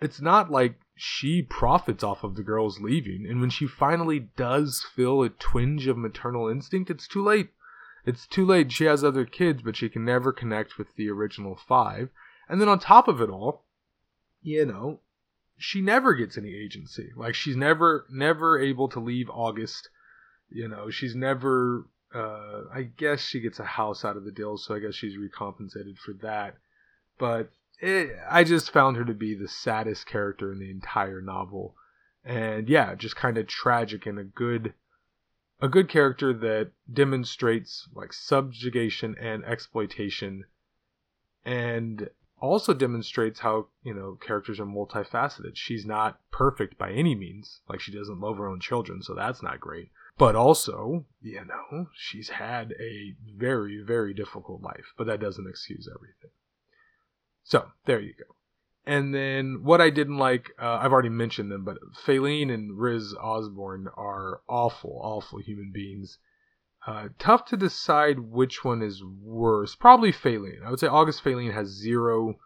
It's 0.00 0.20
not 0.20 0.50
like 0.50 0.80
she 0.96 1.40
profits 1.42 2.02
off 2.02 2.24
of 2.24 2.34
the 2.34 2.42
girls 2.42 2.80
leaving, 2.80 3.26
and 3.26 3.40
when 3.40 3.50
she 3.50 3.66
finally 3.68 4.28
does 4.36 4.84
feel 4.94 5.22
a 5.22 5.28
twinge 5.28 5.86
of 5.86 5.96
maternal 5.96 6.48
instinct, 6.48 6.90
it's 6.90 7.06
too 7.06 7.22
late. 7.22 7.50
It's 8.04 8.26
too 8.26 8.46
late. 8.46 8.72
She 8.72 8.84
has 8.84 9.04
other 9.04 9.24
kids, 9.24 9.62
but 9.62 9.76
she 9.76 9.88
can 9.88 10.04
never 10.04 10.32
connect 10.32 10.78
with 10.78 10.94
the 10.96 11.10
original 11.10 11.56
five. 11.56 12.10
And 12.48 12.60
then 12.60 12.68
on 12.68 12.78
top 12.78 13.08
of 13.08 13.20
it 13.20 13.30
all, 13.30 13.64
you 14.42 14.64
know, 14.64 15.00
she 15.56 15.80
never 15.80 16.14
gets 16.14 16.38
any 16.38 16.54
agency. 16.54 17.10
Like 17.14 17.34
she's 17.34 17.56
never 17.56 18.06
never 18.10 18.58
able 18.58 18.88
to 18.88 19.00
leave 19.00 19.28
August. 19.30 19.90
You 20.48 20.68
know, 20.68 20.90
she's 20.90 21.14
never 21.14 21.86
uh 22.14 22.62
I 22.72 22.82
guess 22.96 23.20
she 23.20 23.40
gets 23.40 23.60
a 23.60 23.64
house 23.64 24.04
out 24.04 24.16
of 24.16 24.24
the 24.24 24.32
deal, 24.32 24.56
so 24.56 24.74
I 24.74 24.78
guess 24.78 24.94
she's 24.94 25.18
recompensated 25.18 25.98
for 25.98 26.14
that. 26.22 26.56
But 27.18 27.50
it, 27.80 28.16
I 28.28 28.44
just 28.44 28.70
found 28.70 28.96
her 28.96 29.04
to 29.04 29.14
be 29.14 29.34
the 29.34 29.48
saddest 29.48 30.06
character 30.06 30.52
in 30.52 30.58
the 30.58 30.70
entire 30.70 31.20
novel. 31.20 31.74
And 32.24 32.68
yeah, 32.68 32.94
just 32.94 33.16
kind 33.16 33.38
of 33.38 33.46
tragic 33.46 34.06
and 34.06 34.18
a 34.18 34.24
good 34.24 34.74
a 35.60 35.68
good 35.68 35.88
character 35.88 36.32
that 36.32 36.70
demonstrates 36.92 37.88
like 37.94 38.12
subjugation 38.12 39.16
and 39.20 39.44
exploitation 39.44 40.44
and 41.44 42.08
also 42.40 42.72
demonstrates 42.72 43.40
how 43.40 43.66
you 43.82 43.92
know 43.94 44.16
characters 44.20 44.58
are 44.58 44.66
multifaceted. 44.66 45.52
She's 45.54 45.84
not 45.84 46.20
perfect 46.30 46.78
by 46.78 46.92
any 46.92 47.14
means. 47.14 47.60
Like 47.68 47.80
she 47.80 47.92
doesn't 47.92 48.20
love 48.20 48.38
her 48.38 48.48
own 48.48 48.60
children 48.60 49.02
so 49.02 49.14
that's 49.14 49.42
not 49.42 49.60
great. 49.60 49.90
But 50.16 50.36
also 50.36 51.04
you 51.20 51.44
know 51.44 51.88
she's 51.94 52.30
had 52.30 52.74
a 52.80 53.14
very 53.36 53.82
very 53.82 54.14
difficult 54.14 54.62
life 54.62 54.92
but 54.96 55.06
that 55.06 55.20
doesn't 55.20 55.48
excuse 55.48 55.88
everything. 55.94 56.30
So 57.44 57.70
there 57.84 58.00
you 58.00 58.14
go 58.18 58.34
and 58.90 59.14
then 59.14 59.60
what 59.62 59.80
I 59.80 59.88
didn't 59.88 60.18
like, 60.18 60.50
uh, 60.60 60.80
I've 60.82 60.90
already 60.90 61.10
mentioned 61.10 61.48
them, 61.48 61.62
but 61.64 61.78
Faline 62.04 62.52
and 62.52 62.76
Riz 62.76 63.14
Osborne 63.14 63.86
are 63.96 64.40
awful, 64.48 64.98
awful 65.00 65.38
human 65.38 65.70
beings. 65.72 66.18
Uh, 66.84 67.10
tough 67.16 67.44
to 67.44 67.56
decide 67.56 68.18
which 68.18 68.64
one 68.64 68.82
is 68.82 69.04
worse. 69.04 69.76
Probably 69.76 70.10
Faline. 70.10 70.66
I 70.66 70.70
would 70.70 70.80
say 70.80 70.88
August 70.88 71.22
Faline 71.22 71.54
has 71.54 71.68
zero 71.68 72.40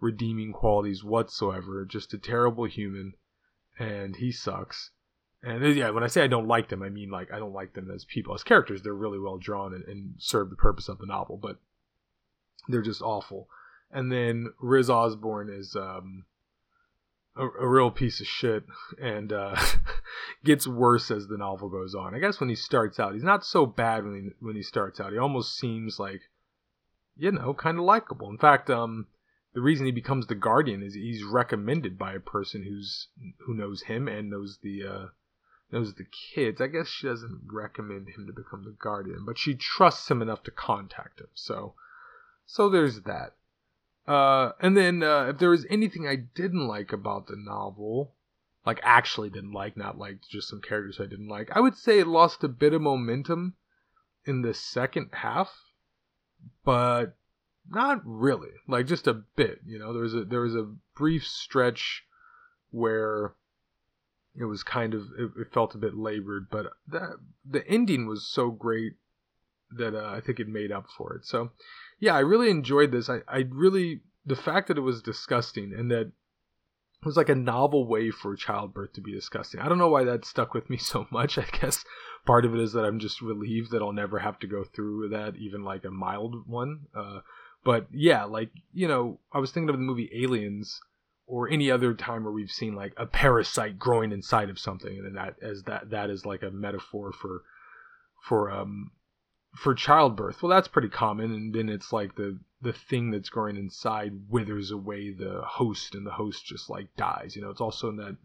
redeeming 0.00 0.52
qualities 0.52 1.04
whatsoever. 1.04 1.84
Just 1.84 2.12
a 2.12 2.18
terrible 2.18 2.64
human, 2.64 3.12
and 3.78 4.16
he 4.16 4.32
sucks. 4.32 4.90
And 5.44 5.62
uh, 5.62 5.68
yeah, 5.68 5.90
when 5.90 6.02
I 6.02 6.08
say 6.08 6.24
I 6.24 6.26
don't 6.26 6.48
like 6.48 6.70
them, 6.70 6.82
I 6.82 6.88
mean 6.88 7.10
like 7.10 7.32
I 7.32 7.38
don't 7.38 7.54
like 7.54 7.74
them 7.74 7.88
as 7.94 8.04
people, 8.04 8.34
as 8.34 8.42
characters. 8.42 8.82
They're 8.82 8.94
really 8.94 9.20
well 9.20 9.38
drawn 9.38 9.72
and, 9.72 9.84
and 9.84 10.14
serve 10.18 10.50
the 10.50 10.56
purpose 10.56 10.88
of 10.88 10.98
the 10.98 11.06
novel, 11.06 11.36
but 11.36 11.58
they're 12.66 12.82
just 12.82 13.00
awful 13.00 13.46
and 13.94 14.10
then 14.10 14.52
Riz 14.60 14.90
Osborne 14.90 15.48
is 15.48 15.76
um, 15.76 16.24
a, 17.36 17.46
a, 17.46 17.68
real 17.68 17.92
piece 17.92 18.20
of 18.20 18.26
shit 18.26 18.64
and 19.00 19.32
uh, 19.32 19.56
gets 20.44 20.66
worse 20.66 21.12
as 21.12 21.28
the 21.28 21.38
novel 21.38 21.68
goes 21.68 21.94
on. 21.94 22.14
I 22.14 22.18
guess 22.18 22.40
when 22.40 22.48
he 22.48 22.56
starts 22.56 22.98
out, 22.98 23.14
he's 23.14 23.22
not 23.22 23.46
so 23.46 23.64
bad 23.64 24.04
when 24.04 24.14
he 24.14 24.30
when 24.44 24.56
he 24.56 24.62
starts 24.62 25.00
out. 25.00 25.12
He 25.12 25.18
almost 25.18 25.56
seems 25.56 25.98
like, 26.00 26.22
you 27.16 27.30
know, 27.30 27.54
kind 27.54 27.78
of 27.78 27.84
likable. 27.84 28.28
In 28.28 28.36
fact, 28.36 28.68
um, 28.68 29.06
the 29.54 29.60
reason 29.60 29.86
he 29.86 29.92
becomes 29.92 30.26
the 30.26 30.34
guardian 30.34 30.82
is 30.82 30.94
he's 30.94 31.22
recommended 31.22 31.96
by 31.96 32.14
a 32.14 32.20
person 32.20 32.64
who's 32.64 33.06
who 33.46 33.54
knows 33.54 33.82
him 33.82 34.08
and 34.08 34.28
knows 34.28 34.58
the 34.60 34.82
uh, 34.82 35.06
knows 35.70 35.94
the 35.94 36.06
kids. 36.34 36.60
I 36.60 36.66
guess 36.66 36.88
she 36.88 37.06
doesn't 37.06 37.42
recommend 37.46 38.08
him 38.08 38.26
to 38.26 38.32
become 38.32 38.64
the 38.64 38.76
guardian, 38.76 39.24
but 39.24 39.38
she 39.38 39.54
trusts 39.54 40.10
him 40.10 40.20
enough 40.20 40.42
to 40.42 40.50
contact 40.50 41.20
him. 41.20 41.28
So, 41.34 41.74
so 42.44 42.68
there's 42.68 43.02
that. 43.02 43.34
Uh, 44.06 44.52
and 44.60 44.76
then 44.76 45.02
uh, 45.02 45.26
if 45.30 45.38
there 45.38 45.50
was 45.50 45.66
anything 45.70 46.06
I 46.06 46.16
didn't 46.16 46.66
like 46.66 46.92
about 46.92 47.26
the 47.26 47.36
novel, 47.36 48.12
like 48.66 48.80
actually 48.82 49.30
didn't 49.30 49.52
like, 49.52 49.76
not 49.76 49.98
like 49.98 50.18
just 50.30 50.48
some 50.48 50.60
characters 50.60 51.00
I 51.00 51.06
didn't 51.06 51.28
like, 51.28 51.50
I 51.52 51.60
would 51.60 51.76
say 51.76 51.98
it 51.98 52.06
lost 52.06 52.44
a 52.44 52.48
bit 52.48 52.74
of 52.74 52.82
momentum 52.82 53.54
in 54.26 54.42
the 54.42 54.54
second 54.54 55.10
half, 55.12 55.50
but 56.64 57.16
not 57.70 58.02
really. 58.04 58.50
Like 58.68 58.86
just 58.86 59.06
a 59.06 59.14
bit, 59.14 59.60
you 59.66 59.78
know. 59.78 59.92
There 59.92 60.02
was 60.02 60.14
a 60.14 60.24
there 60.24 60.40
was 60.40 60.54
a 60.54 60.72
brief 60.96 61.26
stretch 61.26 62.04
where 62.70 63.34
it 64.34 64.44
was 64.44 64.62
kind 64.62 64.94
of 64.94 65.02
it, 65.18 65.30
it 65.38 65.52
felt 65.52 65.74
a 65.74 65.78
bit 65.78 65.96
labored, 65.96 66.48
but 66.50 66.66
that 66.88 67.16
the 67.48 67.66
ending 67.68 68.06
was 68.06 68.26
so 68.26 68.50
great 68.50 68.94
that 69.70 69.94
uh, 69.94 70.10
I 70.10 70.20
think 70.20 70.40
it 70.40 70.48
made 70.48 70.72
up 70.72 70.86
for 70.96 71.14
it. 71.14 71.24
So 71.24 71.50
yeah, 71.98 72.14
I 72.14 72.20
really 72.20 72.50
enjoyed 72.50 72.92
this. 72.92 73.08
I, 73.08 73.18
I 73.28 73.44
really 73.50 74.00
the 74.26 74.36
fact 74.36 74.68
that 74.68 74.78
it 74.78 74.82
was 74.82 75.02
disgusting 75.02 75.74
and 75.76 75.90
that 75.90 76.06
it 77.04 77.06
was 77.06 77.16
like 77.16 77.28
a 77.28 77.34
novel 77.34 77.86
way 77.86 78.10
for 78.10 78.34
childbirth 78.34 78.94
to 78.94 79.02
be 79.02 79.12
disgusting. 79.12 79.60
I 79.60 79.68
don't 79.68 79.78
know 79.78 79.90
why 79.90 80.04
that 80.04 80.24
stuck 80.24 80.54
with 80.54 80.70
me 80.70 80.76
so 80.78 81.06
much. 81.10 81.36
I 81.38 81.44
guess 81.60 81.84
part 82.24 82.44
of 82.44 82.54
it 82.54 82.60
is 82.60 82.72
that 82.72 82.84
I'm 82.84 82.98
just 82.98 83.20
relieved 83.20 83.72
that 83.72 83.82
I'll 83.82 83.92
never 83.92 84.18
have 84.18 84.38
to 84.40 84.46
go 84.46 84.64
through 84.64 85.10
that, 85.10 85.36
even 85.36 85.64
like 85.64 85.84
a 85.84 85.90
mild 85.90 86.48
one. 86.48 86.86
Uh, 86.94 87.20
but 87.64 87.86
yeah, 87.92 88.24
like 88.24 88.50
you 88.72 88.88
know, 88.88 89.20
I 89.32 89.38
was 89.38 89.50
thinking 89.50 89.70
of 89.70 89.76
the 89.76 89.82
movie 89.82 90.10
Aliens 90.14 90.80
or 91.26 91.48
any 91.48 91.70
other 91.70 91.94
time 91.94 92.24
where 92.24 92.32
we've 92.32 92.50
seen 92.50 92.74
like 92.74 92.92
a 92.96 93.06
parasite 93.06 93.78
growing 93.78 94.12
inside 94.12 94.50
of 94.50 94.58
something, 94.58 94.98
and 94.98 95.16
that 95.16 95.36
as 95.42 95.62
that 95.64 95.90
that 95.90 96.10
is 96.10 96.26
like 96.26 96.42
a 96.42 96.50
metaphor 96.50 97.12
for 97.12 97.42
for 98.22 98.50
um 98.50 98.90
for 99.54 99.74
childbirth. 99.74 100.42
Well, 100.42 100.50
that's 100.50 100.68
pretty 100.68 100.88
common, 100.88 101.32
and 101.32 101.54
then 101.54 101.68
it's 101.68 101.92
like 101.92 102.14
the 102.16 102.38
the 102.60 102.72
thing 102.72 103.10
that's 103.10 103.28
growing 103.28 103.56
inside 103.56 104.12
withers 104.28 104.70
away 104.70 105.12
the 105.12 105.42
host, 105.44 105.94
and 105.94 106.06
the 106.06 106.12
host 106.12 106.44
just 106.44 106.70
like 106.70 106.94
dies. 106.96 107.36
You 107.36 107.42
know, 107.42 107.50
it's 107.50 107.60
also 107.60 107.88
in 107.88 107.96
that 107.96 108.16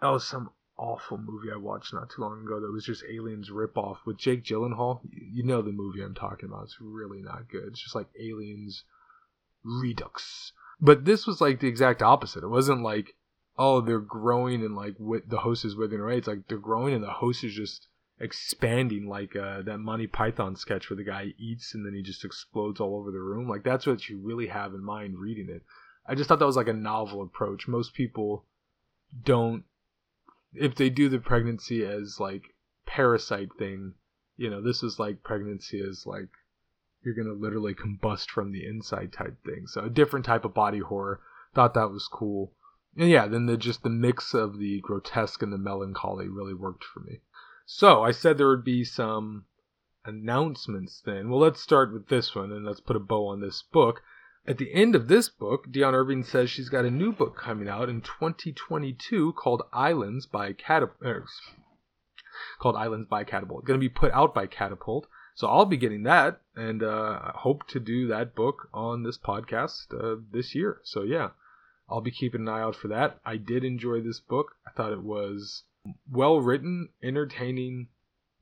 that 0.00 0.08
was 0.08 0.26
some 0.26 0.50
awful 0.76 1.18
movie 1.18 1.52
I 1.52 1.56
watched 1.56 1.94
not 1.94 2.10
too 2.10 2.22
long 2.22 2.42
ago 2.42 2.60
that 2.60 2.72
was 2.72 2.84
just 2.84 3.04
Aliens 3.04 3.50
ripoff 3.50 3.98
with 4.04 4.18
Jake 4.18 4.44
Gyllenhaal. 4.44 5.00
You 5.10 5.44
know 5.44 5.62
the 5.62 5.72
movie 5.72 6.02
I'm 6.02 6.14
talking 6.14 6.48
about. 6.48 6.64
It's 6.64 6.78
really 6.80 7.22
not 7.22 7.48
good. 7.48 7.68
It's 7.68 7.82
just 7.82 7.94
like 7.94 8.08
Aliens 8.18 8.84
Redux. 9.62 10.52
But 10.80 11.04
this 11.04 11.26
was 11.26 11.40
like 11.40 11.60
the 11.60 11.68
exact 11.68 12.02
opposite. 12.02 12.42
It 12.42 12.48
wasn't 12.48 12.82
like, 12.82 13.14
oh, 13.56 13.80
they're 13.80 14.00
growing 14.00 14.64
and 14.64 14.74
like 14.74 14.96
with 14.98 15.28
the 15.28 15.38
host 15.38 15.64
is 15.64 15.76
withering 15.76 16.02
away. 16.02 16.18
It's 16.18 16.26
like 16.26 16.48
they're 16.48 16.58
growing 16.58 16.94
and 16.94 17.04
the 17.04 17.10
host 17.10 17.44
is 17.44 17.54
just 17.54 17.86
expanding 18.20 19.08
like 19.08 19.34
uh, 19.34 19.62
that 19.62 19.78
Monty 19.78 20.06
Python 20.06 20.56
sketch 20.56 20.88
where 20.88 20.96
the 20.96 21.04
guy 21.04 21.34
eats 21.38 21.74
and 21.74 21.84
then 21.84 21.94
he 21.94 22.02
just 22.02 22.24
explodes 22.24 22.80
all 22.80 22.96
over 22.96 23.10
the 23.10 23.20
room. 23.20 23.48
Like 23.48 23.64
that's 23.64 23.86
what 23.86 24.08
you 24.08 24.18
really 24.18 24.46
have 24.46 24.74
in 24.74 24.84
mind 24.84 25.18
reading 25.18 25.48
it. 25.50 25.62
I 26.06 26.14
just 26.14 26.28
thought 26.28 26.38
that 26.38 26.46
was 26.46 26.56
like 26.56 26.68
a 26.68 26.72
novel 26.72 27.22
approach. 27.22 27.66
Most 27.66 27.94
people 27.94 28.44
don't 29.24 29.64
if 30.54 30.76
they 30.76 30.90
do 30.90 31.08
the 31.08 31.18
pregnancy 31.18 31.84
as 31.84 32.20
like 32.20 32.54
parasite 32.86 33.48
thing, 33.58 33.94
you 34.36 34.48
know, 34.48 34.62
this 34.62 34.82
is 34.82 34.98
like 34.98 35.22
pregnancy 35.24 35.80
as 35.80 36.06
like 36.06 36.28
you're 37.02 37.14
gonna 37.14 37.34
literally 37.34 37.74
combust 37.74 38.30
from 38.30 38.52
the 38.52 38.64
inside 38.64 39.12
type 39.12 39.36
thing. 39.44 39.66
So 39.66 39.84
a 39.84 39.90
different 39.90 40.24
type 40.24 40.44
of 40.44 40.54
body 40.54 40.78
horror. 40.78 41.20
Thought 41.54 41.74
that 41.74 41.90
was 41.90 42.08
cool. 42.08 42.52
And 42.96 43.08
yeah, 43.08 43.26
then 43.26 43.46
the 43.46 43.56
just 43.56 43.82
the 43.82 43.90
mix 43.90 44.34
of 44.34 44.58
the 44.58 44.80
grotesque 44.80 45.42
and 45.42 45.52
the 45.52 45.58
melancholy 45.58 46.28
really 46.28 46.54
worked 46.54 46.84
for 46.84 47.00
me. 47.00 47.20
So 47.66 48.02
I 48.02 48.10
said 48.10 48.36
there 48.36 48.48
would 48.48 48.64
be 48.64 48.84
some 48.84 49.46
announcements 50.04 51.00
then. 51.00 51.30
Well, 51.30 51.40
let's 51.40 51.60
start 51.60 51.92
with 51.92 52.08
this 52.08 52.34
one 52.34 52.52
and 52.52 52.64
let's 52.64 52.80
put 52.80 52.96
a 52.96 53.00
bow 53.00 53.28
on 53.28 53.40
this 53.40 53.62
book. 53.62 54.02
At 54.46 54.58
the 54.58 54.74
end 54.74 54.94
of 54.94 55.08
this 55.08 55.30
book, 55.30 55.68
Dionne 55.68 55.94
Irving 55.94 56.24
says 56.24 56.50
she's 56.50 56.68
got 56.68 56.84
a 56.84 56.90
new 56.90 57.12
book 57.12 57.36
coming 57.38 57.68
out 57.68 57.88
in 57.88 58.02
2022 58.02 59.32
called 59.32 59.62
Islands 59.72 60.26
by 60.26 60.52
Catapult. 60.52 61.02
Er, 61.02 61.24
called 62.60 62.76
Islands 62.76 63.08
by 63.08 63.24
Catapult. 63.24 63.64
Going 63.64 63.80
to 63.80 63.84
be 63.84 63.88
put 63.88 64.12
out 64.12 64.34
by 64.34 64.46
Catapult. 64.46 65.06
So 65.34 65.48
I'll 65.48 65.64
be 65.64 65.78
getting 65.78 66.02
that 66.02 66.40
and 66.54 66.82
uh, 66.82 67.32
hope 67.32 67.66
to 67.68 67.80
do 67.80 68.06
that 68.08 68.34
book 68.34 68.68
on 68.74 69.02
this 69.02 69.18
podcast 69.18 69.86
uh, 69.92 70.20
this 70.30 70.54
year. 70.54 70.80
So 70.84 71.02
yeah, 71.02 71.30
I'll 71.88 72.02
be 72.02 72.10
keeping 72.10 72.42
an 72.42 72.48
eye 72.48 72.60
out 72.60 72.76
for 72.76 72.88
that. 72.88 73.18
I 73.24 73.38
did 73.38 73.64
enjoy 73.64 74.00
this 74.00 74.20
book. 74.20 74.52
I 74.66 74.70
thought 74.72 74.92
it 74.92 75.02
was 75.02 75.64
well 76.10 76.40
written, 76.40 76.88
entertaining, 77.02 77.88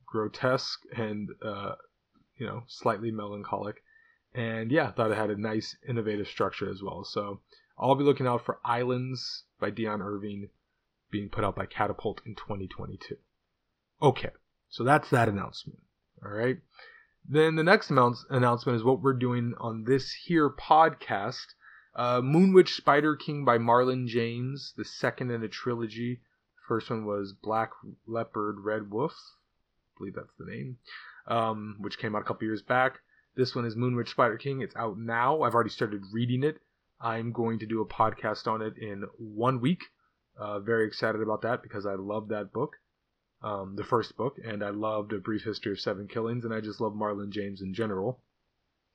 grotesque, 0.05 0.79
and 0.95 1.29
uh, 1.43 1.75
you 2.37 2.45
know 2.45 2.63
slightly 2.67 3.11
melancholic. 3.11 3.83
And 4.33 4.71
yeah, 4.71 4.91
thought 4.91 5.11
it 5.11 5.17
had 5.17 5.29
a 5.29 5.39
nice, 5.39 5.75
innovative 5.87 6.27
structure 6.27 6.69
as 6.69 6.81
well. 6.81 7.03
So 7.03 7.41
I'll 7.77 7.95
be 7.95 8.03
looking 8.03 8.27
out 8.27 8.45
for 8.45 8.59
Islands 8.65 9.43
by 9.59 9.71
Dionne 9.71 10.01
Irving 10.01 10.49
being 11.11 11.29
put 11.29 11.43
out 11.43 11.55
by 11.55 11.67
Catapult 11.67 12.21
in 12.25 12.33
2022. 12.33 13.17
Okay, 14.01 14.29
so 14.69 14.83
that's 14.83 15.09
that 15.11 15.29
announcement. 15.29 15.79
All 16.25 16.31
right. 16.31 16.57
Then 17.27 17.55
the 17.55 17.63
next 17.63 17.89
announce- 17.89 18.25
announcement 18.29 18.75
is 18.75 18.83
what 18.83 19.01
we're 19.01 19.13
doing 19.13 19.53
on 19.59 19.83
this 19.83 20.11
here 20.11 20.49
podcast. 20.49 21.45
Uh, 21.95 22.19
Moonwitch 22.21 22.69
Spider 22.69 23.15
King 23.15 23.45
by 23.45 23.59
Marlon 23.59 24.07
James, 24.07 24.73
the 24.75 24.83
second 24.83 25.31
in 25.31 25.43
a 25.43 25.47
trilogy. 25.47 26.21
First 26.67 26.89
one 26.89 27.05
was 27.05 27.33
Black 27.33 27.71
Leopard 28.07 28.59
Red 28.59 28.89
Wolf, 28.89 29.13
I 29.13 29.99
believe 29.99 30.15
that's 30.15 30.33
the 30.39 30.45
name, 30.45 30.77
um, 31.27 31.75
which 31.79 31.97
came 31.97 32.15
out 32.15 32.21
a 32.21 32.25
couple 32.25 32.45
years 32.45 32.61
back. 32.61 32.99
This 33.35 33.55
one 33.55 33.65
is 33.65 33.75
Moonwitch 33.75 34.09
Spider 34.09 34.37
King. 34.37 34.61
It's 34.61 34.75
out 34.75 34.97
now. 34.97 35.41
I've 35.41 35.55
already 35.55 35.71
started 35.71 36.03
reading 36.11 36.43
it. 36.43 36.59
I'm 37.01 37.31
going 37.31 37.59
to 37.59 37.65
do 37.65 37.81
a 37.81 37.85
podcast 37.85 38.47
on 38.47 38.61
it 38.61 38.77
in 38.77 39.03
one 39.17 39.59
week. 39.59 39.83
Uh, 40.37 40.59
very 40.59 40.87
excited 40.87 41.21
about 41.21 41.41
that 41.41 41.61
because 41.61 41.85
I 41.85 41.95
love 41.95 42.29
that 42.29 42.53
book, 42.53 42.77
um, 43.43 43.75
the 43.75 43.83
first 43.83 44.15
book, 44.15 44.37
and 44.43 44.63
I 44.63 44.69
loved 44.69 45.13
A 45.13 45.19
Brief 45.19 45.43
History 45.43 45.71
of 45.71 45.79
Seven 45.79 46.07
Killings, 46.07 46.45
and 46.45 46.53
I 46.53 46.61
just 46.61 46.79
love 46.79 46.93
Marlon 46.93 47.29
James 47.29 47.61
in 47.61 47.73
general. 47.73 48.19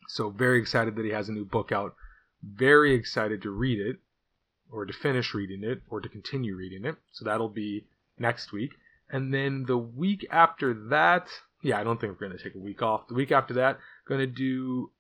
So 0.08 0.30
very 0.30 0.58
excited 0.58 0.96
that 0.96 1.04
he 1.04 1.10
has 1.10 1.28
a 1.28 1.32
new 1.32 1.44
book 1.44 1.70
out. 1.70 1.94
Very 2.42 2.94
excited 2.94 3.42
to 3.42 3.50
read 3.50 3.78
it, 3.78 3.98
or 4.70 4.84
to 4.84 4.92
finish 4.92 5.34
reading 5.34 5.64
it, 5.64 5.82
or 5.88 6.00
to 6.00 6.08
continue 6.08 6.54
reading 6.54 6.84
it. 6.84 6.96
So 7.12 7.25
that'll 7.25 7.48
be 7.48 7.87
next 8.18 8.52
week. 8.52 8.72
And 9.10 9.32
then 9.32 9.64
the 9.66 9.78
week 9.78 10.26
after 10.30 10.75
that, 10.90 11.28
yeah, 11.62 11.78
I 11.78 11.84
don't 11.84 12.00
think 12.00 12.12
we're 12.12 12.28
going 12.28 12.38
to 12.38 12.44
take 12.44 12.54
a 12.54 12.58
week 12.58 12.82
off. 12.82 13.08
The 13.08 13.14
week 13.14 13.32
after 13.32 13.54
that, 13.54 13.78
going 14.06 14.20
to 14.20 14.26
do 14.26 14.90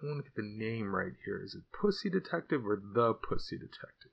I 0.00 0.06
want 0.06 0.24
to 0.24 0.30
get 0.30 0.36
the 0.36 0.42
name 0.42 0.94
right 0.94 1.12
here. 1.24 1.42
Is 1.42 1.54
it 1.54 1.62
Pussy 1.72 2.08
Detective 2.08 2.64
or 2.64 2.80
The 2.80 3.14
Pussy 3.14 3.58
Detective? 3.58 4.12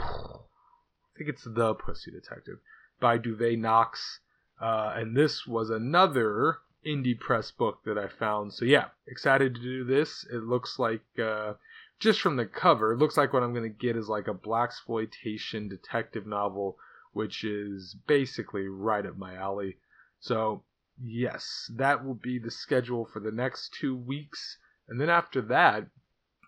I 0.00 1.16
think 1.16 1.30
it's 1.30 1.44
The 1.44 1.74
Pussy 1.74 2.10
Detective 2.10 2.58
by 3.00 3.16
Duvay 3.18 3.56
Knox. 3.56 4.20
Uh, 4.60 4.92
and 4.96 5.16
this 5.16 5.46
was 5.46 5.70
another 5.70 6.58
indie 6.86 7.18
press 7.18 7.50
book 7.50 7.80
that 7.84 7.98
I 7.98 8.08
found. 8.08 8.52
So 8.52 8.64
yeah, 8.64 8.86
excited 9.06 9.54
to 9.54 9.60
do 9.60 9.84
this. 9.84 10.26
It 10.32 10.42
looks 10.42 10.78
like 10.78 11.02
uh, 11.22 11.54
just 11.98 12.20
from 12.20 12.36
the 12.36 12.46
cover, 12.46 12.92
it 12.92 12.98
looks 12.98 13.16
like 13.16 13.32
what 13.32 13.42
I'm 13.42 13.54
to 13.54 13.68
get 13.68 13.96
is 13.96 14.08
like 14.08 14.28
a 14.28 14.34
blaxploitation 14.34 15.68
detective 15.68 16.26
novel, 16.26 16.76
which 17.12 17.44
is 17.44 17.96
basically 18.06 18.66
right 18.68 19.06
up 19.06 19.16
my 19.16 19.34
alley. 19.34 19.76
So 20.20 20.62
yes, 21.02 21.70
that 21.76 22.04
will 22.04 22.14
be 22.14 22.38
the 22.38 22.50
schedule 22.50 23.06
for 23.06 23.20
the 23.20 23.32
next 23.32 23.74
two 23.80 23.96
weeks, 23.96 24.58
and 24.88 25.00
then 25.00 25.10
after 25.10 25.40
that, 25.42 25.86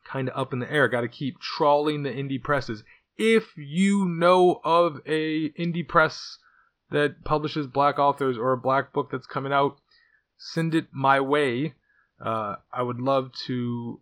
kind 0.05 0.29
of 0.29 0.37
up 0.37 0.53
in 0.53 0.59
the 0.59 0.73
air. 0.73 0.89
Got 0.89 1.03
to 1.03 1.09
keep 1.09 1.41
trawling 1.41 2.03
the 2.03 2.11
indie 2.11 2.43
presses. 2.43 2.85
If 3.19 3.57
you 3.57 4.05
know 4.05 4.61
of 4.63 5.01
a 5.07 5.51
indie 5.51 5.87
press 5.87 6.39
that 6.91 7.25
publishes 7.25 7.67
black 7.67 7.99
authors 7.99 8.39
or 8.39 8.53
a 8.53 8.59
black 8.59 8.93
book 8.93 9.11
that's 9.11 9.27
coming 9.27 9.53
out, 9.53 9.79
send 10.39 10.75
it 10.75 10.87
my 10.93 11.21
way. 11.21 11.75
Uh, 12.25 12.57
I 12.73 12.83
would 12.83 13.01
love 13.01 13.31
to 13.47 14.01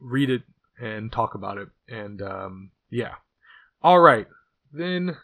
read 0.00 0.30
it 0.30 0.42
and 0.80 1.10
talk 1.10 1.34
about 1.34 1.58
it. 1.58 1.68
And 1.88 2.22
um, 2.22 2.70
yeah. 2.90 3.14
All 3.82 4.00
right. 4.00 4.26
Then 4.72 5.16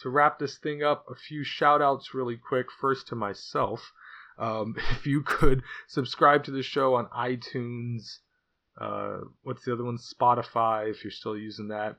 to 0.00 0.08
wrap 0.08 0.38
this 0.38 0.58
thing 0.58 0.82
up, 0.82 1.06
a 1.10 1.14
few 1.14 1.44
shout 1.44 1.82
outs 1.82 2.14
really 2.14 2.36
quick. 2.36 2.66
First 2.80 3.08
to 3.08 3.14
myself. 3.14 3.92
Um, 4.38 4.74
if 4.90 5.06
you 5.06 5.22
could 5.22 5.62
subscribe 5.88 6.44
to 6.44 6.50
the 6.50 6.62
show 6.62 6.94
on 6.94 7.06
iTunes, 7.06 8.18
uh, 8.80 9.18
what's 9.42 9.64
the 9.64 9.72
other 9.72 9.84
one? 9.84 9.98
Spotify, 9.98 10.90
if 10.90 11.04
you're 11.04 11.10
still 11.10 11.36
using 11.36 11.68
that. 11.68 11.96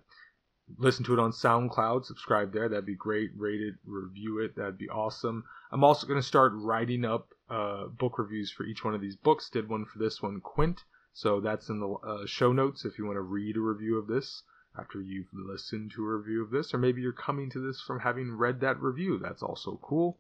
Listen 0.78 1.06
to 1.06 1.14
it 1.14 1.20
on 1.20 1.32
SoundCloud, 1.32 2.06
subscribe 2.06 2.54
there. 2.54 2.70
That'd 2.70 2.86
be 2.86 2.96
great. 2.96 3.32
Rate 3.36 3.62
it, 3.62 3.76
review 3.86 4.40
it. 4.40 4.56
That'd 4.56 4.78
be 4.78 4.90
awesome. 4.90 5.44
I'm 5.72 5.84
also 5.84 6.08
going 6.08 6.20
to 6.20 6.28
start 6.28 6.54
writing 6.56 7.06
up 7.06 7.34
uh, 7.50 7.88
book 7.88 8.18
reviews 8.18 8.52
for 8.52 8.64
each 8.64 8.84
one 8.84 8.94
of 8.94 9.02
these 9.02 9.16
books. 9.16 9.50
Did 9.50 9.70
one 9.70 9.86
for 9.86 10.00
this 10.00 10.22
one, 10.22 10.42
Quint. 10.42 10.84
So 11.14 11.42
that's 11.42 11.70
in 11.70 11.80
the 11.80 11.90
uh, 11.90 12.26
show 12.26 12.54
notes 12.54 12.86
if 12.86 12.98
you 12.98 13.06
want 13.06 13.18
to 13.18 13.22
read 13.22 13.58
a 13.58 13.62
review 13.62 13.98
of 13.98 14.08
this 14.08 14.44
after 14.80 15.02
you've 15.02 15.28
listened 15.34 15.92
to 15.92 16.04
a 16.04 16.16
review 16.16 16.44
of 16.44 16.50
this, 16.50 16.74
or 16.74 16.78
maybe 16.78 17.02
you're 17.02 17.12
coming 17.12 17.50
to 17.50 17.60
this 17.60 17.82
from 17.82 18.00
having 18.00 18.32
read 18.32 18.62
that 18.62 18.82
review. 18.82 19.20
That's 19.22 19.44
also 19.44 19.78
cool. 19.82 20.18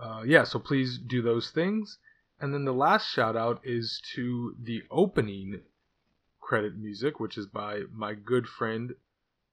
Uh, 0.00 0.22
yeah, 0.24 0.44
so 0.44 0.58
please 0.58 0.98
do 0.98 1.20
those 1.20 1.50
things. 1.50 1.98
And 2.40 2.54
then 2.54 2.64
the 2.64 2.72
last 2.72 3.08
shout 3.10 3.36
out 3.36 3.60
is 3.64 4.00
to 4.14 4.54
the 4.62 4.82
opening 4.90 5.60
credit 6.40 6.76
music, 6.76 7.20
which 7.20 7.36
is 7.36 7.46
by 7.46 7.82
my 7.92 8.14
good 8.14 8.46
friend 8.46 8.94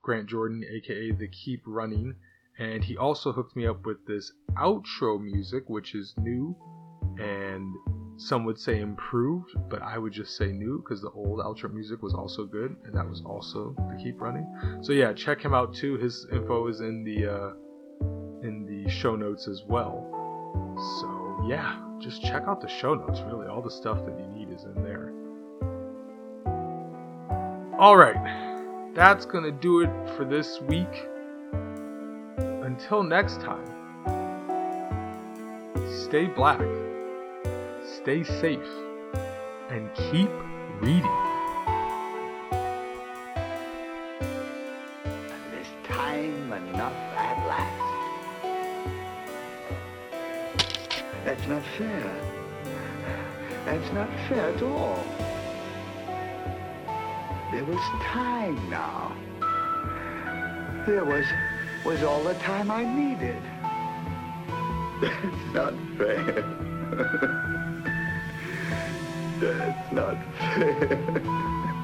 Grant 0.07 0.29
Jordan, 0.29 0.63
aka 0.63 1.11
The 1.11 1.27
Keep 1.27 1.63
Running. 1.65 2.15
And 2.57 2.81
he 2.81 2.95
also 2.95 3.33
hooked 3.33 3.57
me 3.57 3.67
up 3.67 3.85
with 3.85 4.07
this 4.07 4.31
outro 4.55 5.21
music, 5.21 5.65
which 5.67 5.93
is 5.93 6.13
new 6.17 6.55
and 7.19 7.75
some 8.17 8.45
would 8.45 8.57
say 8.57 8.79
improved, 8.79 9.51
but 9.69 9.81
I 9.81 9.97
would 9.97 10.13
just 10.13 10.37
say 10.37 10.51
new 10.51 10.79
because 10.79 11.01
the 11.01 11.11
old 11.11 11.39
outro 11.39 11.71
music 11.71 12.01
was 12.01 12.13
also 12.13 12.45
good, 12.45 12.75
and 12.85 12.95
that 12.95 13.07
was 13.07 13.21
also 13.25 13.75
the 13.77 14.01
keep 14.01 14.21
running. 14.21 14.47
So 14.81 14.93
yeah, 14.93 15.13
check 15.13 15.41
him 15.41 15.53
out 15.53 15.73
too. 15.73 15.97
His 15.97 16.25
info 16.31 16.67
is 16.67 16.79
in 16.79 17.03
the 17.03 17.27
uh, 17.27 17.51
in 18.47 18.65
the 18.65 18.89
show 18.89 19.15
notes 19.15 19.47
as 19.47 19.63
well. 19.67 20.07
So 21.01 21.47
yeah, 21.49 21.79
just 21.99 22.23
check 22.23 22.43
out 22.47 22.61
the 22.61 22.69
show 22.69 22.95
notes. 22.95 23.19
Really, 23.27 23.47
all 23.47 23.61
the 23.61 23.71
stuff 23.71 24.03
that 24.05 24.17
you 24.17 24.27
need 24.27 24.55
is 24.55 24.63
in 24.63 24.83
there. 24.83 25.11
All 27.79 27.97
right, 27.97 28.46
that's 28.97 29.25
gonna 29.25 29.51
do 29.51 29.81
it 29.81 29.89
for 30.17 30.25
this 30.25 30.59
week. 30.63 31.07
Until 32.65 33.03
next 33.03 33.39
time, 33.39 33.65
stay 35.87 36.25
black 36.25 36.59
stay 38.07 38.23
safe, 38.23 38.69
and 39.69 39.93
keep 39.95 40.29
reading. 40.79 41.26
Time 58.01 58.69
now. 58.69 59.15
There 60.85 61.05
was 61.05 61.25
was 61.85 62.03
all 62.03 62.23
the 62.23 62.33
time 62.35 62.71
I 62.71 62.83
needed. 62.83 63.41
That's 65.01 65.53
not 65.53 65.73
fair. 65.97 66.43
That's 69.39 69.91
not 69.91 70.17
fair. 70.37 71.76